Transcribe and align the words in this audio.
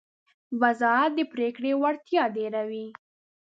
وضاحت 0.61 1.11
د 1.15 1.19
پرېکړې 1.33 1.71
وړتیا 1.81 2.23
ډېروي. 2.35 2.87